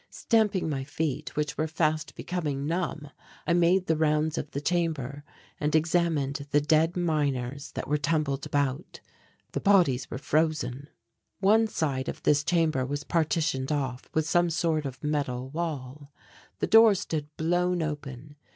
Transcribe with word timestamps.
Stamping 0.09 0.67
my 0.67 0.83
feet, 0.83 1.35
which 1.35 1.59
were 1.59 1.67
fast 1.67 2.15
becoming 2.15 2.65
numb, 2.65 3.11
I 3.45 3.53
made 3.53 3.85
the 3.85 3.95
rounds 3.95 4.35
of 4.35 4.49
the 4.49 4.59
chamber, 4.59 5.23
and 5.59 5.75
examined 5.75 6.47
the 6.49 6.59
dead 6.59 6.97
miners 6.97 7.71
that 7.73 7.87
were 7.87 7.99
tumbled 7.99 8.47
about. 8.47 8.99
The 9.51 9.59
bodies 9.59 10.09
were 10.09 10.17
frozen. 10.17 10.89
One 11.39 11.67
side 11.67 12.09
of 12.09 12.23
this 12.23 12.43
chamber 12.43 12.83
was 12.83 13.03
partitioned 13.03 13.71
off 13.71 14.09
with 14.11 14.27
some 14.27 14.49
sort 14.49 14.87
of 14.87 15.03
metal 15.03 15.51
wall. 15.51 16.11
The 16.57 16.65
door 16.65 16.95
stood 16.95 17.27
blown 17.37 17.83
open. 17.83 18.37